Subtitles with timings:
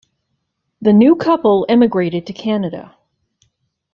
[0.81, 2.97] The new couple emigrated to Canada.